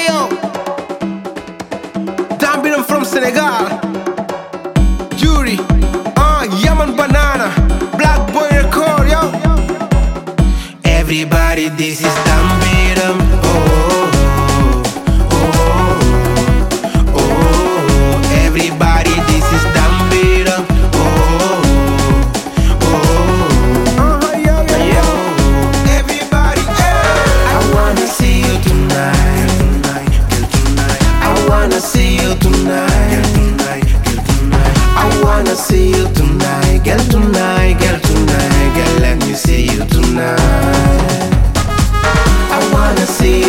[0.00, 0.28] Hey yo,
[2.38, 3.68] Dambi I'm from Senegal.
[5.18, 5.56] Jury,
[6.16, 7.52] ah, Yaman Banana,
[7.98, 9.30] Black Boy Record, yo.
[10.84, 13.18] Everybody, this is Dambiram.
[13.44, 13.69] Oh,
[40.20, 40.50] me
[43.06, 43.40] see.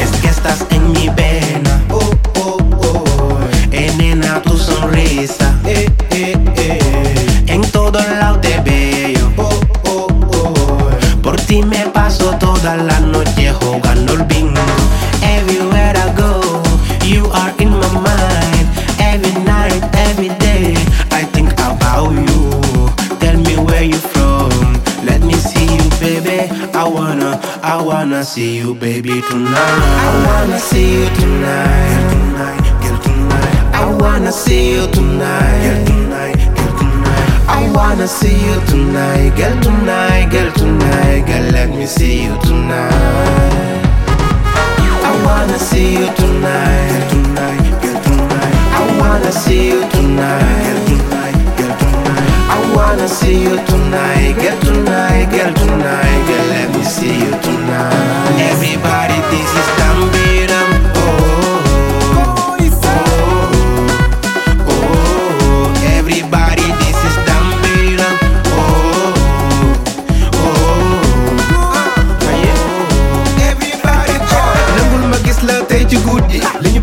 [0.00, 1.98] Es que estás en mi vena, oh,
[2.38, 3.38] oh, oh.
[3.72, 6.78] En tu sonrisa, eh, eh, eh.
[7.46, 10.90] En todo lado te veo, oh, oh, oh.
[11.22, 12.30] Por ti me paso
[12.62, 14.60] toda la noche jugando el bingo.
[15.22, 16.62] Everywhere I go,
[17.04, 18.66] you are in my mind.
[19.00, 20.74] Every night, every day,
[21.10, 22.50] I think about you.
[23.18, 24.50] Tell me where you from.
[25.04, 26.48] Let me see you, baby.
[26.72, 29.82] I wanna, I wanna see you, baby, tonight.
[30.06, 33.74] I wanna see you tonight, tonight, girl, tonight.
[33.74, 37.32] I wanna see you tonight, girl, tonight, girl, tonight.
[37.48, 40.61] I wanna see you tonight, girl, tonight, girl, tonight,
[41.82, 42.92] me see you tonight.
[45.08, 47.64] I wanna see you tonight, tonight,
[48.06, 48.56] tonight.
[48.78, 52.30] I wanna see you tonight, girl, tonight, girl, tonight.
[52.54, 56.01] I wanna see you tonight, girl, tonight, girl, tonight,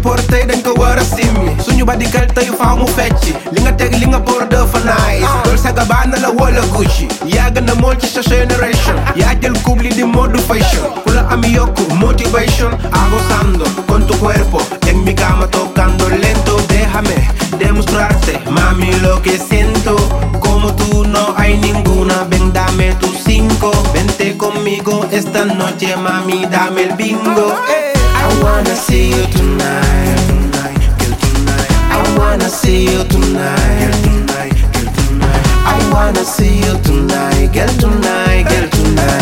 [0.01, 3.71] por tey dañ ko war a simmi suñu badikal tey faaw mu fecci li nga
[3.71, 7.07] teg li nga por dafa nice dool sa gabaana la wala Gucci.
[7.25, 8.95] Yaa gën a mool ci sa generation.
[9.15, 12.71] Yaa jël couple di mode fashion ku la am yokku motivation.
[12.91, 14.59] Abusando con tu cuerpo.
[14.87, 16.55] En mi cama tocando lento.
[16.69, 17.17] Déjame
[17.57, 19.95] demostrarte mami lo que siento.
[20.39, 23.71] Como tú no hay ninguna ven dame tus cinco.
[23.93, 27.47] Vente conmigo esta noche mami dame el bingo.
[27.67, 28.08] I
[28.41, 31.71] wanna see you tonight, tonight, girl, tonight.
[31.91, 35.45] I wanna see you tonight, girl, tonight, girl, tonight.
[35.65, 39.18] I wanna see you tonight, girl, tonight, girl, tonight.